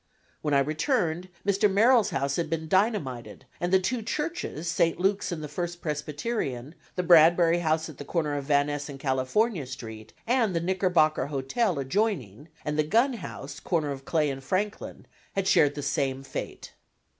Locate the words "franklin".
14.43-15.05